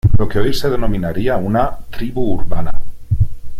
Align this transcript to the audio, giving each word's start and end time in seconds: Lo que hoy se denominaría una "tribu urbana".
Lo 0.17 0.27
que 0.27 0.39
hoy 0.39 0.51
se 0.51 0.67
denominaría 0.67 1.37
una 1.37 1.77
"tribu 1.91 2.23
urbana". 2.33 2.73